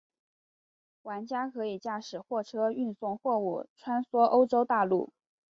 [1.03, 5.13] 玩家可以驾驶货车运送货物穿梭欧洲大陆。